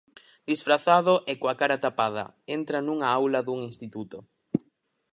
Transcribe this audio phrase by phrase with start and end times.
[0.49, 2.25] Disfrazado e coa cara tapada,
[2.57, 4.17] entra nunha aula dun instituto.